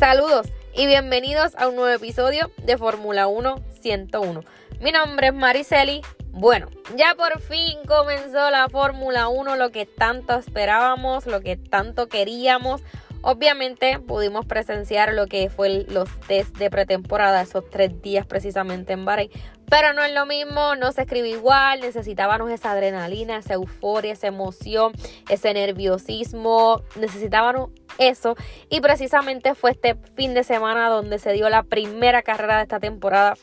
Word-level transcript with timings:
Saludos 0.00 0.46
y 0.74 0.86
bienvenidos 0.86 1.54
a 1.56 1.68
un 1.68 1.76
nuevo 1.76 1.94
episodio 1.94 2.50
de 2.64 2.78
Fórmula 2.78 3.26
1 3.26 3.56
101. 3.82 4.40
Mi 4.80 4.92
nombre 4.92 5.26
es 5.26 5.34
Mariceli. 5.34 6.00
Bueno, 6.30 6.68
ya 6.96 7.14
por 7.14 7.38
fin 7.42 7.76
comenzó 7.86 8.48
la 8.48 8.66
Fórmula 8.70 9.28
1, 9.28 9.56
lo 9.56 9.70
que 9.72 9.84
tanto 9.84 10.38
esperábamos, 10.38 11.26
lo 11.26 11.42
que 11.42 11.58
tanto 11.58 12.08
queríamos. 12.08 12.80
Obviamente 13.22 13.98
pudimos 13.98 14.46
presenciar 14.46 15.12
lo 15.12 15.26
que 15.26 15.50
fue 15.50 15.84
los 15.88 16.08
test 16.20 16.56
de 16.56 16.70
pretemporada, 16.70 17.42
esos 17.42 17.68
tres 17.68 18.00
días 18.00 18.26
precisamente 18.26 18.94
en 18.94 19.04
Bahrein, 19.04 19.30
pero 19.68 19.92
no 19.92 20.02
es 20.02 20.12
lo 20.12 20.26
mismo, 20.26 20.74
no 20.74 20.90
se 20.90 21.02
escribe 21.02 21.28
igual, 21.28 21.80
necesitábamos 21.80 22.50
esa 22.50 22.72
adrenalina, 22.72 23.36
esa 23.36 23.54
euforia, 23.54 24.14
esa 24.14 24.26
emoción, 24.26 24.92
ese 25.28 25.54
nerviosismo, 25.54 26.82
necesitábamos 26.96 27.70
eso. 27.98 28.34
Y 28.68 28.80
precisamente 28.80 29.54
fue 29.54 29.70
este 29.70 29.96
fin 30.16 30.34
de 30.34 30.42
semana 30.42 30.88
donde 30.88 31.18
se 31.18 31.32
dio 31.32 31.48
la 31.50 31.62
primera 31.62 32.22
carrera 32.22 32.56
de 32.56 32.62
esta 32.62 32.80
temporada 32.80 33.34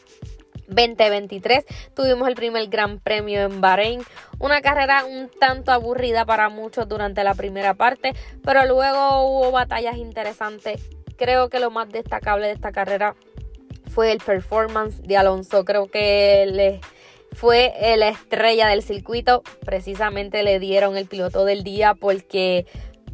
2023 0.67 1.65
tuvimos 1.93 2.27
el 2.27 2.35
primer 2.35 2.67
gran 2.67 2.99
premio 2.99 3.41
en 3.41 3.61
Bahrein, 3.61 4.01
una 4.39 4.61
carrera 4.61 5.05
un 5.05 5.29
tanto 5.39 5.71
aburrida 5.71 6.25
para 6.25 6.49
muchos 6.49 6.87
durante 6.87 7.23
la 7.23 7.33
primera 7.33 7.73
parte, 7.73 8.13
pero 8.43 8.65
luego 8.65 9.23
hubo 9.23 9.51
batallas 9.51 9.97
interesantes. 9.97 10.89
Creo 11.17 11.49
que 11.49 11.59
lo 11.59 11.71
más 11.71 11.89
destacable 11.89 12.47
de 12.47 12.53
esta 12.53 12.71
carrera 12.71 13.15
fue 13.89 14.11
el 14.11 14.19
performance 14.19 15.01
de 15.01 15.17
Alonso, 15.17 15.65
creo 15.65 15.87
que 15.87 16.45
le 16.51 16.81
fue 17.33 17.73
la 17.97 18.09
estrella 18.09 18.67
del 18.67 18.81
circuito, 18.81 19.43
precisamente 19.65 20.43
le 20.43 20.59
dieron 20.59 20.97
el 20.97 21.07
piloto 21.07 21.45
del 21.45 21.63
día 21.63 21.93
porque 21.93 22.65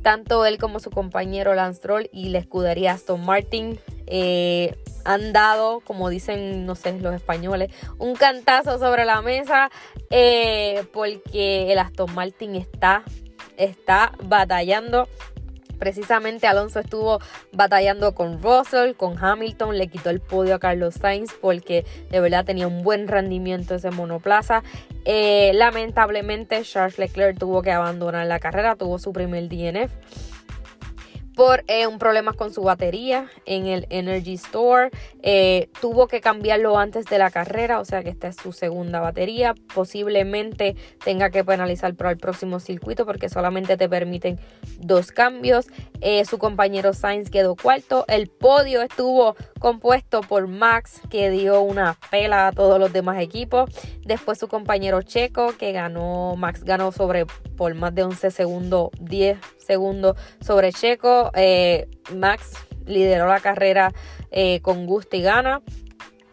tanto 0.02 0.46
él 0.46 0.58
como 0.58 0.80
su 0.80 0.92
compañero 0.92 1.56
Lance 1.56 1.80
Stroll 1.80 2.10
y 2.12 2.30
la 2.30 2.40
escudería 2.40 2.92
Aston 2.94 3.26
Martin 3.26 3.80
eh, 4.06 4.76
han 5.06 5.34
dado, 5.34 5.82
como 5.82 6.10
dicen, 6.10 6.66
no 6.66 6.76
sé, 6.76 7.00
los 7.00 7.14
españoles, 7.14 7.72
un 7.98 8.16
cantazo 8.16 8.78
sobre 8.80 9.06
la 9.06 9.22
mesa 9.22 9.70
eh, 10.10 10.86
porque 10.94 11.72
el 11.72 11.80
Aston 11.80 12.14
Martin 12.14 12.56
está, 12.56 13.04
está 13.58 14.14
batallando. 14.24 15.08
Precisamente 15.80 16.48
Alonso 16.48 16.80
estuvo 16.80 17.20
batallando 17.52 18.16
con 18.16 18.42
Russell, 18.42 18.94
con 18.94 19.22
Hamilton, 19.22 19.78
le 19.78 19.88
quitó 19.88 20.12
el 20.12 20.22
podio 20.22 20.56
a 20.56 20.60
Carlos 20.60 20.94
Sainz 20.94 21.34
porque 21.42 21.86
de 22.10 22.22
verdad 22.22 22.46
tenía 22.46 22.68
un 22.68 22.84
buen 22.84 23.08
rendimiento 23.10 23.76
ese 23.76 23.92
monoplaza. 23.92 24.64
Eh, 25.04 25.52
lamentablemente 25.54 26.62
Charles 26.64 26.98
Leclerc 26.98 27.38
tuvo 27.38 27.62
que 27.62 27.72
abandonar 27.72 28.26
la 28.28 28.40
carrera, 28.40 28.78
tuvo 28.78 28.98
su 28.98 29.12
primer 29.12 29.50
DNF 29.50 29.92
por 31.36 31.64
eh, 31.68 31.88
un 31.88 32.00
problema 32.00 32.34
con 32.34 32.54
su 32.54 32.62
batería 32.62 33.30
en 33.46 33.68
el 33.68 33.88
Energy 33.90 34.34
Store. 34.34 34.92
Eh, 35.22 35.70
tuvo 35.82 36.08
que 36.08 36.22
cambiarlo 36.22 36.78
antes 36.78 37.06
de 37.06 37.18
la 37.18 37.32
carrera, 37.32 37.80
o 37.80 37.86
sea 37.86 38.04
que 38.04 38.10
esta 38.10 38.28
es 38.28 38.36
su 38.36 38.52
segunda 38.52 39.00
batería. 39.00 39.56
Posiblemente 39.74 40.76
tenga 41.04 41.30
que 41.30 41.44
penalizar 41.44 41.96
para 41.96 42.12
el 42.12 42.18
próximo 42.18 42.60
circuito 42.60 43.06
porque 43.06 43.30
solamente 43.30 43.78
te 43.78 43.90
permiten 43.90 44.40
dos 44.80 45.12
cambios. 45.12 45.68
Eh, 46.02 46.26
su 46.26 46.38
compañero 46.38 46.94
Sainz 46.94 47.30
quedó 47.30 47.56
cuarto. 47.56 48.06
El 48.08 48.28
podio 48.28 48.82
estuvo 48.82 49.36
compuesto 49.64 50.20
por 50.20 50.48
Max, 50.48 51.00
que 51.10 51.30
dio 51.30 51.62
una 51.62 51.98
pela 52.12 52.48
a 52.48 52.52
todos 52.52 52.78
los 52.82 52.92
demás 52.92 53.22
equipos. 53.22 53.70
Después 54.06 54.38
su 54.38 54.50
compañero 54.50 55.02
Checo, 55.04 55.56
que 55.58 55.72
ganó, 55.72 56.36
Max 56.36 56.66
ganó 56.66 56.92
sobre 56.92 57.26
por 57.56 57.74
más 57.74 57.96
de 57.96 58.04
11 58.04 58.30
segundos, 58.30 58.90
10 59.00 59.40
segundos 59.58 60.18
sobre 60.42 60.74
Checo. 60.74 61.32
Eh, 61.34 61.88
Max 62.14 62.52
lideró 62.86 63.26
la 63.28 63.40
carrera 63.40 63.94
eh, 64.32 64.60
con 64.60 64.86
gusto 64.86 65.16
y 65.16 65.22
gana. 65.22 65.62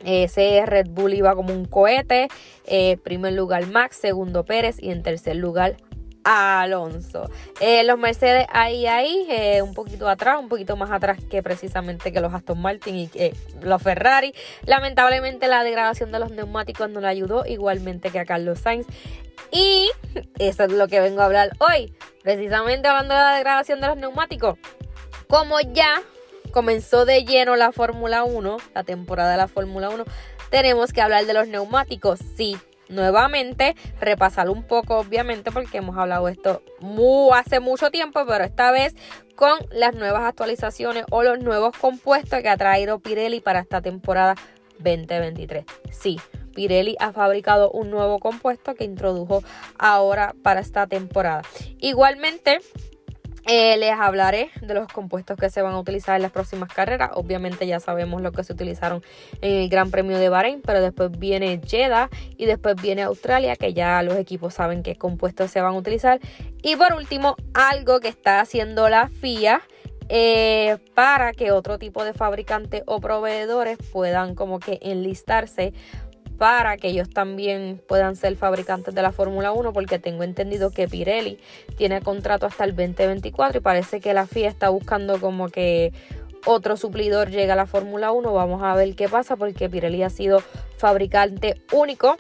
Ese 0.05 0.67
Red 0.67 0.89
Bull 0.91 1.15
iba 1.15 1.37
como 1.37 1.55
un 1.55 1.67
cohete. 1.67 2.27
Eh, 2.65 2.97
primer 3.05 3.35
lugar 3.35 3.65
Max, 3.69 3.97
segundo 3.97 4.45
Pérez 4.45 4.83
y 4.83 4.91
en 4.91 5.05
tercer 5.05 5.37
lugar 5.37 5.77
Alonso. 6.25 7.31
los 7.85 7.99
Mercedes 7.99 8.47
ahí, 8.51 8.87
ahí, 8.87 9.61
un 9.63 9.75
poquito 9.75 10.09
atrás, 10.09 10.39
un 10.39 10.49
poquito 10.49 10.77
más 10.77 10.91
atrás 10.91 11.19
que 11.31 11.43
precisamente 11.43 12.13
que 12.13 12.21
los 12.21 12.33
Aston 12.35 12.61
Martin 12.61 12.97
y 12.97 13.11
los 13.63 13.83
Ferrari. 13.83 14.35
Lamentablemente 14.65 15.49
la 15.49 15.65
degradación 15.65 16.13
de 16.13 16.19
los 16.19 16.31
neumáticos 16.31 16.91
no 16.91 17.01
le 17.01 17.09
ayudó, 17.09 17.47
igualmente 17.47 18.11
que 18.11 18.19
a 18.19 18.25
Carlos 18.25 18.61
Sainz. 18.61 18.87
Y 19.51 19.91
eso 20.39 20.65
es 20.65 20.73
lo 20.73 20.87
que 20.89 21.01
vengo 21.01 21.23
a 21.23 21.25
hablar 21.25 21.51
hoy. 21.59 21.95
Precisamente 22.23 22.87
hablando 22.89 23.15
de 23.15 23.21
la 23.21 23.35
degradación 23.37 23.81
de 23.81 23.89
los 23.89 23.97
neumáticos. 23.97 24.59
Como 25.29 25.61
ya 25.61 26.03
comenzó 26.53 27.05
de 27.05 27.25
lleno 27.25 27.57
la 27.57 27.73
Fórmula 27.73 28.25
1, 28.25 28.57
la 28.75 28.85
temporada 28.85 29.33
de 29.33 29.37
la 29.39 29.49
Fórmula 29.49 29.89
1, 29.91 30.05
tenemos 30.51 30.93
que 30.93 31.01
hablar 31.01 31.27
de 31.27 31.33
los 31.33 31.49
neumáticos. 31.49 32.19
Sí, 32.37 32.57
nuevamente, 32.91 33.75
repasar 34.01 34.51
un 34.51 34.63
poco, 34.63 34.99
obviamente, 34.99 35.51
porque 35.51 35.79
hemos 35.79 35.97
hablado 35.97 36.29
esto 36.29 36.63
hace 37.33 37.61
mucho 37.61 37.91
tiempo, 37.91 38.25
pero 38.27 38.45
esta 38.45 38.71
vez 38.71 38.95
con 39.35 39.59
las 39.71 39.95
nuevas 39.95 40.25
actualizaciones 40.25 41.05
o 41.11 41.23
los 41.23 41.41
nuevos 41.41 41.77
compuestos 41.77 42.43
que 42.43 42.49
ha 42.49 42.57
traído 42.57 42.99
Pirelli 42.99 43.41
para 43.41 43.61
esta 43.61 43.81
temporada 43.81 44.35
2023. 44.79 45.65
Sí, 45.91 46.19
Pirelli 46.55 46.97
ha 47.01 47.13
fabricado 47.13 47.71
un 47.71 47.91
nuevo 47.91 48.19
compuesto 48.19 48.75
que 48.75 48.85
introdujo 48.85 49.43
ahora 49.79 50.35
para 50.43 50.61
esta 50.61 50.87
temporada. 50.87 51.43
Igualmente, 51.79 52.61
eh, 53.47 53.77
les 53.77 53.93
hablaré 53.93 54.51
de 54.61 54.75
los 54.75 54.89
compuestos 54.89 55.37
que 55.37 55.51
se 55.51 55.63
van 55.63 55.75
a 55.75 55.79
utilizar 55.79 56.17
en 56.17 56.23
las 56.23 56.33
próximas 56.33 56.73
carreras. 56.73 57.11
Obviamente 57.15 57.67
ya 57.67 57.81
sabemos 57.81 58.23
lo 58.23 58.33
que 58.33 58.45
se 58.45 58.53
utilizaron 58.53 59.03
en 59.41 59.63
el 59.63 59.69
Gran 59.69 59.91
Premio 59.91 60.19
de 60.19 60.29
Bahrein, 60.29 60.63
pero 60.65 60.81
después 60.81 61.11
viene 61.19 61.61
Jeddah 61.65 62.11
y 62.37 62.47
después 62.47 62.77
viene 62.81 63.03
Australia, 63.03 63.57
que 63.57 63.73
ya 63.73 64.03
los 64.03 64.17
equipos 64.17 64.55
saben 64.55 64.83
qué 64.83 64.97
compuestos 64.97 65.51
se 65.51 65.61
van 65.61 65.75
a 65.75 65.79
utilizar. 65.79 66.21
Y 66.63 66.77
por 66.77 66.93
último, 66.95 67.37
algo 67.55 68.01
que 68.01 68.09
está 68.09 68.41
haciendo 68.41 68.89
la 68.89 69.09
FIA. 69.09 69.63
Eh, 70.13 70.79
para 70.95 71.33
que 71.33 71.53
otro 71.53 71.79
tipo 71.79 72.03
de 72.03 72.13
fabricantes 72.15 72.83
o 72.87 73.01
proveedores 73.01 73.79
puedan 73.93 74.35
como 74.35 74.59
que 74.59 74.81
enlistarse 74.83 75.73
para 76.41 76.79
que 76.79 76.89
ellos 76.89 77.11
también 77.11 77.83
puedan 77.87 78.17
ser 78.17 78.35
fabricantes 78.35 78.95
de 78.95 79.03
la 79.03 79.13
Fórmula 79.13 79.53
1 79.53 79.75
porque 79.75 79.99
tengo 79.99 80.23
entendido 80.23 80.71
que 80.71 80.89
Pirelli 80.89 81.39
tiene 81.77 82.01
contrato 82.01 82.47
hasta 82.47 82.65
el 82.65 82.75
2024 82.75 83.59
y 83.59 83.61
parece 83.61 84.01
que 84.01 84.15
la 84.15 84.27
FIA 84.27 84.49
está 84.49 84.71
buscando 84.71 85.21
como 85.21 85.51
que 85.51 85.93
otro 86.47 86.79
suplidor 86.79 87.29
llegue 87.29 87.53
a 87.53 87.57
la 87.57 87.67
Fórmula 87.67 88.11
1. 88.13 88.33
Vamos 88.33 88.63
a 88.63 88.75
ver 88.75 88.95
qué 88.95 89.07
pasa 89.07 89.37
porque 89.37 89.69
Pirelli 89.69 90.03
ha 90.03 90.09
sido 90.09 90.43
fabricante 90.79 91.61
único 91.73 92.17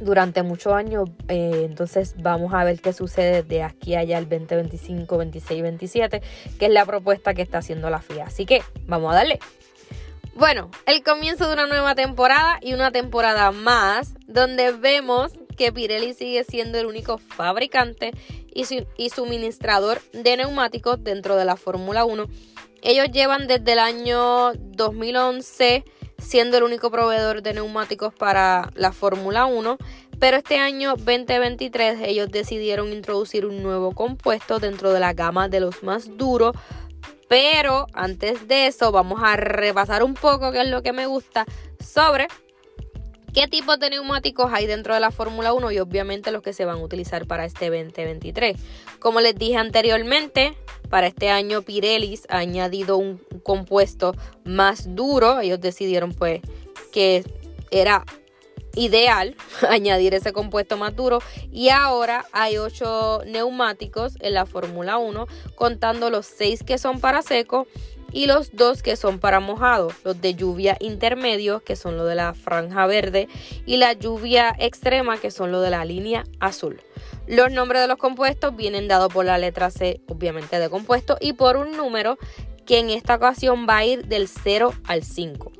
durante 0.00 0.42
muchos 0.42 0.72
años. 0.72 1.10
Eh, 1.28 1.64
entonces 1.66 2.14
vamos 2.16 2.54
a 2.54 2.64
ver 2.64 2.80
qué 2.80 2.94
sucede 2.94 3.42
de 3.42 3.62
aquí 3.62 3.94
allá 3.94 4.16
el 4.16 4.26
2025, 4.26 5.18
26, 5.18 5.62
27, 5.62 6.22
que 6.58 6.64
es 6.64 6.72
la 6.72 6.86
propuesta 6.86 7.34
que 7.34 7.42
está 7.42 7.58
haciendo 7.58 7.90
la 7.90 8.00
FIA. 8.00 8.24
Así 8.24 8.46
que 8.46 8.62
vamos 8.86 9.12
a 9.12 9.16
darle. 9.16 9.38
Bueno, 10.40 10.70
el 10.86 11.02
comienzo 11.02 11.48
de 11.48 11.52
una 11.52 11.66
nueva 11.66 11.94
temporada 11.94 12.58
y 12.62 12.72
una 12.72 12.90
temporada 12.90 13.52
más 13.52 14.14
donde 14.26 14.72
vemos 14.72 15.32
que 15.58 15.70
Pirelli 15.70 16.14
sigue 16.14 16.44
siendo 16.44 16.78
el 16.78 16.86
único 16.86 17.18
fabricante 17.18 18.12
y, 18.54 19.10
suministrador 19.10 20.00
de 20.14 20.38
neumáticos 20.38 21.04
dentro 21.04 21.36
de 21.36 21.44
la 21.44 21.56
Fórmula 21.56 22.06
1. 22.06 22.26
Ellos 22.80 23.08
llevan 23.12 23.48
desde 23.48 23.72
el 23.72 23.80
año 23.80 24.54
2011 24.54 25.84
siendo 26.16 26.56
el 26.56 26.62
único 26.62 26.90
proveedor 26.90 27.42
de 27.42 27.52
neumáticos 27.52 28.14
para 28.14 28.70
la 28.74 28.92
Fórmula 28.92 29.44
1, 29.44 29.76
pero 30.18 30.38
este 30.38 30.58
año 30.58 30.94
2023 30.96 32.00
ellos 32.00 32.30
decidieron 32.30 32.94
introducir 32.94 33.44
un 33.44 33.62
nuevo 33.62 33.92
compuesto 33.92 34.58
dentro 34.58 34.90
de 34.94 35.00
la 35.00 35.12
gama 35.12 35.50
de 35.50 35.60
los 35.60 35.82
más 35.82 36.16
duros 36.16 36.56
pero 37.30 37.86
antes 37.92 38.48
de 38.48 38.66
eso, 38.66 38.90
vamos 38.90 39.20
a 39.22 39.36
repasar 39.36 40.02
un 40.02 40.14
poco 40.14 40.50
qué 40.50 40.62
es 40.62 40.68
lo 40.68 40.82
que 40.82 40.92
me 40.92 41.06
gusta 41.06 41.46
sobre 41.78 42.26
¿Qué 43.32 43.46
tipos 43.46 43.78
de 43.78 43.90
neumáticos 43.90 44.52
hay 44.52 44.66
dentro 44.66 44.92
de 44.94 44.98
la 44.98 45.12
Fórmula 45.12 45.52
1 45.52 45.70
y 45.70 45.78
obviamente 45.78 46.32
los 46.32 46.42
que 46.42 46.52
se 46.52 46.64
van 46.64 46.78
a 46.78 46.82
utilizar 46.82 47.28
para 47.28 47.44
este 47.44 47.66
2023? 47.66 48.56
Como 48.98 49.20
les 49.20 49.36
dije 49.36 49.56
anteriormente, 49.56 50.56
para 50.88 51.06
este 51.06 51.30
año 51.30 51.62
Pirelli 51.62 52.18
ha 52.28 52.38
añadido 52.38 52.96
un 52.96 53.20
compuesto 53.44 54.16
más 54.44 54.96
duro. 54.96 55.38
Ellos 55.38 55.60
decidieron 55.60 56.12
pues 56.12 56.40
que 56.92 57.22
era 57.70 58.04
ideal 58.74 59.36
añadir 59.68 60.14
ese 60.14 60.32
compuesto 60.32 60.76
más 60.76 60.94
duro 60.94 61.20
y 61.50 61.68
ahora 61.70 62.26
hay 62.32 62.58
8 62.58 63.22
neumáticos 63.26 64.16
en 64.20 64.34
la 64.34 64.46
Fórmula 64.46 64.98
1 64.98 65.26
contando 65.54 66.10
los 66.10 66.26
6 66.26 66.62
que 66.64 66.78
son 66.78 67.00
para 67.00 67.22
seco 67.22 67.66
y 68.12 68.26
los 68.26 68.56
dos 68.56 68.82
que 68.82 68.96
son 68.96 69.18
para 69.18 69.40
mojado, 69.40 69.92
los 70.04 70.20
de 70.20 70.34
lluvia 70.34 70.76
intermedio, 70.80 71.60
que 71.60 71.76
son 71.76 71.96
lo 71.96 72.04
de 72.04 72.14
la 72.14 72.34
franja 72.34 72.86
verde, 72.86 73.28
y 73.66 73.76
la 73.76 73.92
lluvia 73.92 74.54
extrema, 74.58 75.18
que 75.18 75.30
son 75.30 75.52
lo 75.52 75.60
de 75.60 75.70
la 75.70 75.84
línea 75.84 76.24
azul. 76.40 76.82
Los 77.26 77.52
nombres 77.52 77.82
de 77.82 77.88
los 77.88 77.98
compuestos 77.98 78.56
vienen 78.56 78.88
dados 78.88 79.12
por 79.12 79.24
la 79.24 79.38
letra 79.38 79.70
C, 79.70 80.00
obviamente 80.08 80.58
de 80.58 80.68
compuesto, 80.68 81.16
y 81.20 81.34
por 81.34 81.56
un 81.56 81.76
número 81.76 82.18
que 82.66 82.78
en 82.78 82.90
esta 82.90 83.16
ocasión 83.16 83.66
va 83.68 83.78
a 83.78 83.84
ir 83.84 84.06
del 84.06 84.28
0 84.28 84.72
al 84.84 85.02
5. 85.02 85.52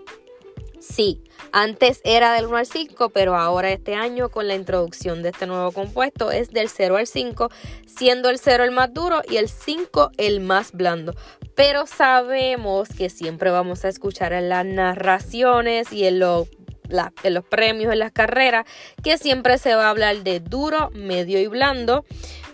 Sí, 0.90 1.22
antes 1.52 2.00
era 2.02 2.32
del 2.32 2.46
1 2.46 2.56
al 2.56 2.66
5, 2.66 3.10
pero 3.10 3.36
ahora 3.36 3.70
este 3.70 3.94
año 3.94 4.28
con 4.28 4.48
la 4.48 4.56
introducción 4.56 5.22
de 5.22 5.28
este 5.28 5.46
nuevo 5.46 5.70
compuesto 5.70 6.32
es 6.32 6.50
del 6.50 6.68
0 6.68 6.96
al 6.96 7.06
5, 7.06 7.48
siendo 7.86 8.28
el 8.28 8.38
0 8.38 8.64
el 8.64 8.72
más 8.72 8.92
duro 8.92 9.22
y 9.28 9.36
el 9.36 9.48
5 9.48 10.10
el 10.16 10.40
más 10.40 10.72
blando. 10.72 11.14
Pero 11.54 11.86
sabemos 11.86 12.88
que 12.88 13.08
siempre 13.08 13.50
vamos 13.50 13.84
a 13.84 13.88
escuchar 13.88 14.32
en 14.32 14.48
las 14.48 14.66
narraciones 14.66 15.92
y 15.92 16.06
en, 16.06 16.20
en 16.22 17.34
los 17.34 17.44
premios, 17.44 17.92
en 17.92 18.00
las 18.00 18.10
carreras, 18.10 18.66
que 19.04 19.16
siempre 19.16 19.58
se 19.58 19.76
va 19.76 19.86
a 19.86 19.90
hablar 19.90 20.24
de 20.24 20.40
duro, 20.40 20.90
medio 20.90 21.38
y 21.38 21.46
blando 21.46 22.04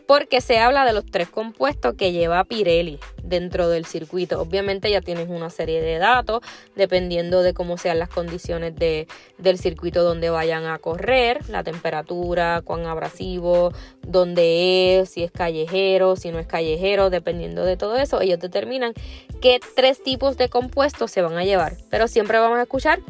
porque 0.07 0.41
se 0.41 0.59
habla 0.59 0.85
de 0.85 0.93
los 0.93 1.05
tres 1.07 1.29
compuestos 1.29 1.95
que 1.95 2.13
lleva 2.13 2.45
Pirelli 2.45 2.99
dentro 3.23 3.69
del 3.69 3.87
circuito. 3.87 4.41
Obviamente 4.41 4.91
ya 4.91 5.01
tienes 5.01 5.29
una 5.29 5.51
serie 5.51 5.81
de 5.81 5.99
datos 5.99 6.43
dependiendo 6.77 7.43
de 7.43 7.55
cómo 7.55 7.77
sean 7.77 7.99
las 7.99 8.09
condiciones 8.09 8.77
de, 8.77 9.09
del 9.39 9.59
circuito 9.59 10.05
donde 10.05 10.31
vayan 10.31 10.67
a 10.67 10.79
correr, 10.79 11.49
la 11.49 11.65
temperatura, 11.65 12.63
cuán 12.65 12.87
abrasivo, 12.87 13.73
dónde 14.03 15.01
es, 15.01 15.11
si 15.11 15.25
es 15.25 15.33
callejero, 15.33 16.17
si 16.17 16.31
no 16.31 16.39
es 16.39 16.47
callejero, 16.47 17.11
dependiendo 17.11 17.65
de 17.65 17.77
todo 17.77 17.97
eso, 17.97 18.21
ellos 18.21 18.39
determinan 18.39 18.95
qué 19.41 19.61
tres 19.75 20.03
tipos 20.03 20.37
de 20.37 20.49
compuestos 20.49 21.11
se 21.11 21.23
van 21.23 21.37
a 21.37 21.45
llevar. 21.45 21.77
Pero 21.91 22.07
siempre 22.07 22.39
vamos 22.39 22.59
a 22.59 22.63
escuchar 22.63 23.01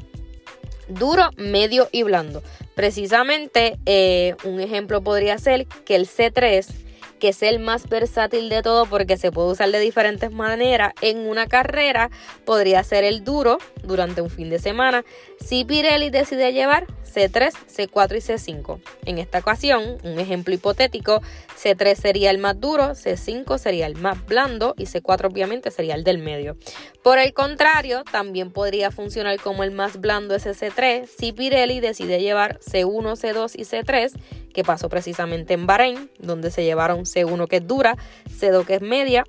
duro, 0.88 1.30
medio 1.36 1.88
y 1.92 2.02
blando. 2.04 2.42
Precisamente 2.74 3.78
eh, 3.86 4.34
un 4.44 4.60
ejemplo 4.60 5.02
podría 5.02 5.38
ser 5.38 5.66
que 5.66 5.96
el 5.96 6.06
C3 6.06 6.85
es 7.28 7.42
el 7.42 7.58
más 7.58 7.88
versátil 7.88 8.48
de 8.48 8.62
todo 8.62 8.86
porque 8.86 9.16
se 9.16 9.32
puede 9.32 9.50
usar 9.50 9.70
de 9.70 9.80
diferentes 9.80 10.30
maneras. 10.30 10.92
En 11.00 11.18
una 11.28 11.46
carrera 11.46 12.10
podría 12.44 12.82
ser 12.84 13.04
el 13.04 13.24
duro 13.24 13.58
durante 13.82 14.20
un 14.20 14.30
fin 14.30 14.50
de 14.50 14.58
semana. 14.58 15.04
Si 15.44 15.64
Pirelli 15.64 16.10
decide 16.10 16.52
llevar 16.52 16.86
C3, 17.16 17.52
C4 17.66 18.16
y 18.16 18.20
C5. 18.20 18.80
En 19.06 19.18
esta 19.18 19.38
ocasión, 19.38 19.96
un 20.02 20.18
ejemplo 20.18 20.52
hipotético, 20.52 21.22
C3 21.56 21.94
sería 21.94 22.30
el 22.30 22.38
más 22.38 22.60
duro, 22.60 22.90
C5 22.90 23.56
sería 23.58 23.86
el 23.86 23.96
más 23.96 24.24
blando 24.26 24.74
y 24.76 24.84
C4 24.84 25.30
obviamente 25.30 25.70
sería 25.70 25.94
el 25.94 26.04
del 26.04 26.18
medio. 26.18 26.56
Por 27.02 27.18
el 27.18 27.32
contrario, 27.32 28.04
también 28.10 28.50
podría 28.50 28.90
funcionar 28.90 29.40
como 29.40 29.64
el 29.64 29.70
más 29.70 29.98
blando 29.98 30.34
ese 30.34 30.50
C3 30.50 31.06
si 31.06 31.32
Pirelli 31.32 31.80
decide 31.80 32.20
llevar 32.20 32.60
C1, 32.60 33.16
C2 33.16 33.52
y 33.56 33.62
C3 33.62 34.12
que 34.56 34.64
pasó 34.64 34.88
precisamente 34.88 35.52
en 35.52 35.66
Bahrein, 35.66 36.10
donde 36.18 36.50
se 36.50 36.64
llevaron 36.64 37.04
C1 37.04 37.46
que 37.46 37.56
es 37.56 37.66
dura, 37.66 37.98
C2 38.26 38.64
que 38.64 38.76
es 38.76 38.80
media 38.80 39.24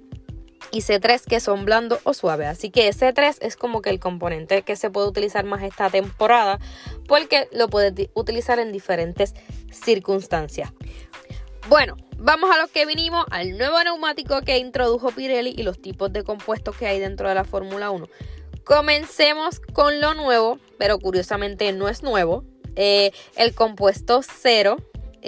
y 0.71 0.79
C3 0.79 1.21
que 1.25 1.41
son 1.41 1.65
blando 1.65 1.99
o 2.05 2.13
suave. 2.13 2.45
Así 2.45 2.69
que 2.69 2.89
C3 2.89 3.39
es 3.41 3.57
como 3.57 3.81
que 3.81 3.89
el 3.89 3.99
componente 3.99 4.61
que 4.61 4.77
se 4.77 4.89
puede 4.89 5.09
utilizar 5.09 5.43
más 5.43 5.63
esta 5.63 5.89
temporada 5.89 6.59
porque 7.09 7.49
lo 7.51 7.67
puedes 7.67 8.09
utilizar 8.13 8.57
en 8.59 8.71
diferentes 8.71 9.35
circunstancias. 9.69 10.71
Bueno, 11.67 11.97
vamos 12.17 12.49
a 12.49 12.61
lo 12.61 12.69
que 12.69 12.85
vinimos, 12.85 13.25
al 13.29 13.57
nuevo 13.57 13.83
neumático 13.83 14.39
que 14.43 14.59
introdujo 14.59 15.11
Pirelli 15.11 15.53
y 15.57 15.63
los 15.63 15.81
tipos 15.81 16.13
de 16.13 16.23
compuestos 16.23 16.77
que 16.77 16.87
hay 16.87 17.01
dentro 17.01 17.27
de 17.27 17.35
la 17.35 17.43
Fórmula 17.43 17.91
1. 17.91 18.07
Comencemos 18.63 19.59
con 19.73 19.99
lo 19.99 20.13
nuevo, 20.13 20.57
pero 20.77 20.99
curiosamente 20.99 21.73
no 21.73 21.89
es 21.89 22.01
nuevo. 22.01 22.45
Eh, 22.77 23.11
el 23.35 23.55
compuesto 23.55 24.21
cero 24.21 24.77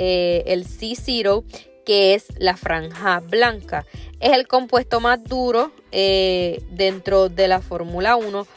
eh, 0.02 0.44
el 0.46 0.66
C0, 0.66 1.44
que 1.86 2.14
es 2.14 2.28
la 2.38 2.56
franja 2.56 3.20
blanca. 3.20 3.86
Es 4.22 4.32
el 4.32 4.48
compuesto 4.48 5.02
más 5.02 5.22
duro 5.22 5.74
eh, 5.92 6.64
dentro 6.72 7.28
de 7.28 7.50
la 7.50 7.60
Fórmula 7.62 8.16
1, 8.16 8.48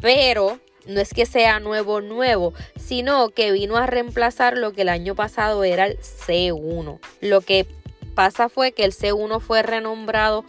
pero 0.00 0.60
no 0.86 1.00
es 1.00 1.12
que 1.12 1.26
sea 1.26 1.58
nuevo, 1.58 2.00
nuevo, 2.00 2.54
sino 2.76 3.30
que 3.30 3.50
vino 3.50 3.76
a 3.76 3.86
reemplazar 3.86 4.56
lo 4.56 4.72
que 4.72 4.82
el 4.82 4.88
año 4.88 5.16
pasado 5.16 5.64
era 5.64 5.86
el 5.86 5.98
C1. 5.98 7.00
Lo 7.20 7.40
que 7.40 7.66
pasa 8.14 8.48
fue 8.48 8.70
que 8.70 8.84
el 8.84 8.92
C1 8.92 9.40
fue 9.40 9.64
renombrado 9.64 10.44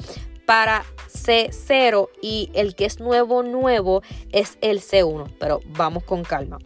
para 0.46 0.86
C0 1.12 2.10
y 2.22 2.52
el 2.54 2.76
que 2.76 2.86
es 2.86 3.00
nuevo, 3.00 3.42
nuevo 3.42 4.04
es 4.32 4.60
el 4.62 4.80
C1. 4.80 5.32
Pero 5.40 5.62
vamos 5.70 6.04
con 6.04 6.24
calma. 6.24 6.60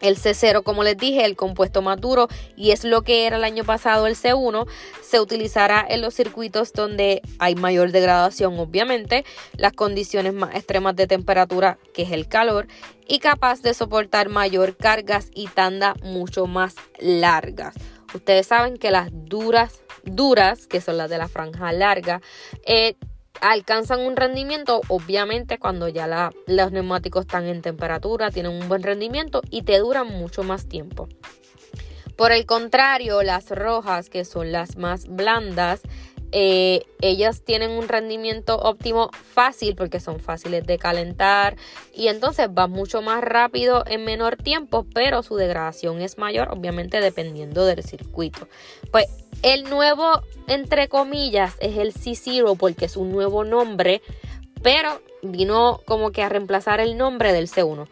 El 0.00 0.16
C0, 0.16 0.62
como 0.62 0.84
les 0.84 0.96
dije, 0.96 1.24
el 1.24 1.36
compuesto 1.36 1.82
más 1.82 2.00
duro 2.00 2.28
y 2.56 2.72
es 2.72 2.84
lo 2.84 3.02
que 3.02 3.26
era 3.26 3.36
el 3.36 3.44
año 3.44 3.64
pasado 3.64 4.06
el 4.06 4.14
C1, 4.14 4.66
se 5.02 5.20
utilizará 5.20 5.84
en 5.88 6.02
los 6.02 6.14
circuitos 6.14 6.72
donde 6.72 7.22
hay 7.38 7.54
mayor 7.54 7.92
degradación, 7.92 8.58
obviamente, 8.58 9.24
las 9.56 9.72
condiciones 9.72 10.34
más 10.34 10.54
extremas 10.54 10.96
de 10.96 11.06
temperatura, 11.06 11.78
que 11.94 12.02
es 12.02 12.12
el 12.12 12.28
calor, 12.28 12.66
y 13.08 13.20
capaz 13.20 13.62
de 13.62 13.72
soportar 13.72 14.28
mayor 14.28 14.76
cargas 14.76 15.30
y 15.34 15.46
tanda 15.46 15.94
mucho 16.02 16.46
más 16.46 16.74
largas. 16.98 17.74
Ustedes 18.14 18.46
saben 18.46 18.76
que 18.76 18.90
las 18.90 19.10
duras, 19.12 19.82
duras, 20.04 20.66
que 20.66 20.80
son 20.80 20.96
las 20.96 21.10
de 21.10 21.18
la 21.18 21.28
franja 21.28 21.72
larga, 21.72 22.20
eh, 22.66 22.96
alcanzan 23.40 24.00
un 24.00 24.16
rendimiento, 24.16 24.80
obviamente 24.88 25.58
cuando 25.58 25.88
ya 25.88 26.32
los 26.46 26.72
neumáticos 26.72 27.26
están 27.26 27.46
en 27.46 27.62
temperatura, 27.62 28.30
tienen 28.30 28.52
un 28.52 28.68
buen 28.68 28.82
rendimiento 28.82 29.42
y 29.50 29.62
te 29.62 29.78
duran 29.78 30.06
mucho 30.06 30.42
más 30.42 30.66
tiempo. 30.66 31.08
Por 32.16 32.32
el 32.32 32.46
contrario, 32.46 33.22
las 33.22 33.50
rojas, 33.50 34.08
que 34.08 34.24
son 34.24 34.50
las 34.50 34.76
más 34.76 35.06
blandas, 35.06 35.82
eh, 36.38 36.84
ellas 37.00 37.40
tienen 37.40 37.70
un 37.70 37.88
rendimiento 37.88 38.58
óptimo 38.58 39.08
fácil 39.32 39.74
porque 39.74 40.00
son 40.00 40.20
fáciles 40.20 40.66
de 40.66 40.76
calentar 40.76 41.56
y 41.94 42.08
entonces 42.08 42.50
va 42.50 42.66
mucho 42.66 43.00
más 43.00 43.24
rápido 43.24 43.84
en 43.86 44.04
menor 44.04 44.36
tiempo, 44.36 44.84
pero 44.92 45.22
su 45.22 45.36
degradación 45.36 46.02
es 46.02 46.18
mayor, 46.18 46.48
obviamente 46.50 47.00
dependiendo 47.00 47.64
del 47.64 47.82
circuito. 47.82 48.48
Pues 48.90 49.06
el 49.40 49.64
nuevo, 49.70 50.20
entre 50.46 50.88
comillas, 50.88 51.54
es 51.58 51.78
el 51.78 51.94
C0 51.94 52.58
porque 52.58 52.84
es 52.84 52.98
un 52.98 53.12
nuevo 53.12 53.42
nombre, 53.42 54.02
pero 54.62 55.00
vino 55.22 55.80
como 55.86 56.12
que 56.12 56.22
a 56.22 56.28
reemplazar 56.28 56.80
el 56.80 56.98
nombre 56.98 57.32
del 57.32 57.48
C1. 57.48 57.88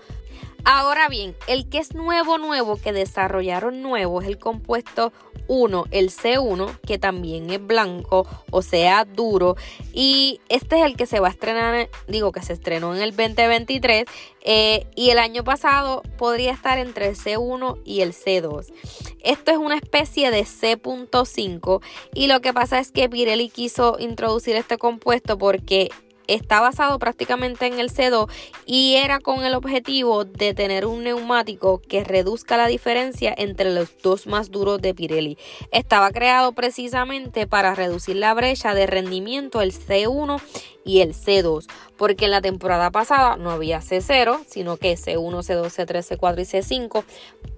Ahora 0.65 1.09
bien, 1.09 1.37
el 1.47 1.69
que 1.69 1.79
es 1.79 1.95
nuevo, 1.95 2.39
nuevo, 2.39 2.77
que 2.77 2.93
desarrollaron 2.93 3.83
nuevo 3.83 4.23
es 4.23 4.29
el 4.29 4.39
compuesto 4.39 5.13
1, 5.47 5.85
el 5.91 6.11
C1, 6.11 6.81
que 6.81 6.99
también 6.99 7.51
es 7.51 7.65
blanco, 7.65 8.27
o 8.51 8.63
sea, 8.63 9.05
duro. 9.05 9.57
Y 9.93 10.41
este 10.49 10.81
es 10.81 10.87
el 10.87 10.97
que 10.97 11.05
se 11.05 11.21
va 11.21 11.29
a 11.29 11.31
estrenar, 11.31 11.91
digo 12.09 12.33
que 12.33 12.41
se 12.41 12.55
estrenó 12.55 12.95
en 12.95 13.03
el 13.03 13.11
2023. 13.15 14.07
Eh, 14.47 14.87
y 14.95 15.11
el 15.11 15.19
año 15.19 15.45
pasado 15.45 16.03
podría 16.17 16.53
estar 16.53 16.79
entre 16.79 17.09
el 17.09 17.17
C1 17.17 17.81
y 17.85 18.01
el 18.01 18.13
C2. 18.13 18.73
Esto 19.21 19.51
es 19.51 19.59
una 19.59 19.77
especie 19.77 20.31
de 20.31 20.45
C.5 20.45 21.83
y 22.15 22.27
lo 22.27 22.41
que 22.41 22.53
pasa 22.53 22.79
es 22.79 22.93
que 22.93 23.09
Pirelli 23.09 23.49
quiso 23.49 23.97
introducir 23.99 24.57
este 24.57 24.77
compuesto 24.77 25.39
porque 25.39 25.91
está 26.27 26.61
basado 26.61 26.99
prácticamente 26.99 27.67
en 27.67 27.79
el 27.79 27.91
C2 27.91 28.29
y 28.67 28.95
era 28.95 29.21
con 29.21 29.45
el 29.45 29.55
objetivo 29.55 30.25
de 30.25 30.55
tener 30.55 30.87
un 30.87 31.05
neumático 31.05 31.81
que 31.81 32.05
reduzca 32.05 32.57
la 32.57 32.67
diferencia 32.67 33.35
entre 33.37 33.73
los 33.73 33.91
dos 34.03 34.27
más 34.27 34.51
duros 34.51 34.81
de 34.81 34.95
Pirelli. 34.95 35.39
Estaba 35.71 36.11
creado 36.11 36.53
precisamente 36.53 37.47
para 37.47 37.75
reducir 37.75 38.17
la 38.17 38.35
brecha 38.35 38.75
de 38.75 38.87
rendimiento 38.87 39.61
el 39.61 39.73
C1 39.73 40.41
y 40.85 41.01
el 41.01 41.15
C2, 41.15 41.67
porque 41.97 42.27
en 42.27 42.31
la 42.31 42.41
temporada 42.41 42.91
pasada 42.91 43.37
no 43.37 43.51
había 43.51 43.81
C0, 43.81 44.45
sino 44.47 44.77
que 44.77 44.95
C1, 44.95 45.17
C2, 45.17 45.67
C3, 45.67 46.19
C4 46.19 46.41
y 46.41 46.45
C5, 46.45 47.05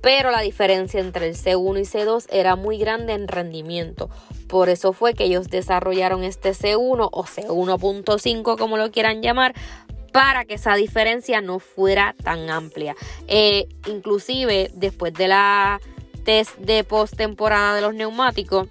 pero 0.01 0.31
la 0.31 0.41
diferencia 0.41 1.01
entre 1.01 1.29
el 1.29 1.35
C1 1.35 1.81
y 1.81 1.83
C2 1.83 2.27
era 2.31 2.57
muy 2.57 2.79
grande 2.79 3.15
en 3.15 3.29
rendimiento. 3.29 4.09
Por 4.49 4.69
eso 4.69 4.93
fue 4.93 5.15
que 5.15 5.25
ellos 5.25 5.49
desarrollaron 5.49 6.23
este 6.23 6.51
C1 6.51 7.09
o 7.11 7.25
C1.5 7.25 8.59
como 8.59 8.77
lo 8.77 8.91
quieran 8.91 9.23
llamar 9.23 9.55
para 10.13 10.45
que 10.45 10.55
esa 10.55 10.75
diferencia 10.77 11.41
no 11.41 11.59
fuera 11.59 12.15
tan 12.23 12.49
amplia. 12.49 12.95
Eh, 13.29 13.69
inclusive 13.87 14.71
después 14.75 15.13
de 15.13 15.29
la 15.29 15.81
test 16.25 16.57
de 16.57 16.85
postemporada 16.85 17.75
de 17.75 17.83
los 17.83 17.95
neumáticos, 17.95 18.69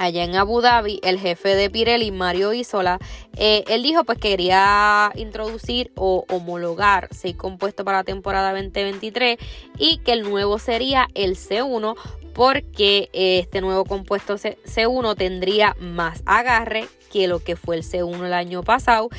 allá 0.00 0.24
en 0.24 0.34
Abu 0.34 0.62
Dhabi, 0.62 0.98
el 1.02 1.20
jefe 1.20 1.54
de 1.54 1.68
Pirelli, 1.68 2.10
Mario 2.10 2.54
Isola, 2.54 2.98
eh, 3.36 3.64
él 3.68 3.82
dijo 3.82 4.02
pues 4.04 4.18
que 4.18 4.30
quería 4.30 5.12
introducir 5.14 5.92
o 5.94 6.24
homologar 6.30 7.08
seis 7.10 7.36
compuestos 7.36 7.84
para 7.84 7.98
la 7.98 8.04
temporada 8.04 8.52
2023 8.52 9.36
y 9.76 9.98
que 9.98 10.12
el 10.12 10.22
nuevo 10.22 10.58
sería 10.58 11.08
el 11.14 11.36
C1 11.36 11.96
porque 12.32 13.10
eh, 13.12 13.40
este 13.40 13.60
nuevo 13.60 13.84
compuesto 13.84 14.36
C1 14.36 15.16
tendría 15.16 15.76
más 15.78 16.22
agarre 16.24 16.86
que 17.12 17.28
lo 17.28 17.40
que 17.40 17.56
fue 17.56 17.76
el 17.76 17.82
C1 17.82 18.24
el 18.24 18.32
año 18.32 18.62
pasado 18.62 19.10